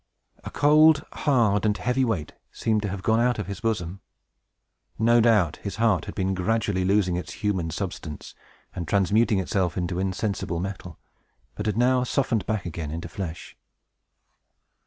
A 0.43 0.49
cold, 0.49 1.05
hard, 1.13 1.63
and 1.63 1.77
heavy 1.77 2.03
weight 2.03 2.33
seemed 2.51 2.81
to 2.81 2.87
have 2.89 3.03
gone 3.03 3.19
out 3.19 3.37
of 3.37 3.45
his 3.45 3.59
bosom. 3.59 4.01
No 4.97 5.21
doubt, 5.21 5.57
his 5.57 5.75
heart 5.75 6.05
had 6.05 6.15
been 6.15 6.33
gradually 6.33 6.83
losing 6.83 7.17
its 7.17 7.33
human 7.33 7.69
substance, 7.69 8.33
and 8.73 8.87
transmuting 8.87 9.37
itself 9.37 9.77
into 9.77 9.99
insensible 9.99 10.59
metal, 10.59 10.97
but 11.53 11.67
had 11.67 11.77
now 11.77 12.03
softened 12.03 12.47
back 12.47 12.65
again 12.65 12.89
into 12.89 13.07
flesh. 13.07 13.55